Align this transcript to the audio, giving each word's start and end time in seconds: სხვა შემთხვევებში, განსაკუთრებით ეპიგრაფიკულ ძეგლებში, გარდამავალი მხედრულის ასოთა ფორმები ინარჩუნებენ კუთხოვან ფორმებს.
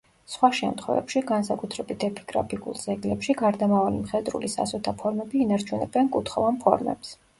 სხვა 0.33 0.47
შემთხვევებში, 0.59 1.21
განსაკუთრებით 1.31 2.05
ეპიგრაფიკულ 2.07 2.79
ძეგლებში, 2.85 3.35
გარდამავალი 3.43 4.01
მხედრულის 4.07 4.57
ასოთა 4.65 4.95
ფორმები 5.03 5.43
ინარჩუნებენ 5.49 6.11
კუთხოვან 6.17 6.59
ფორმებს. 6.65 7.15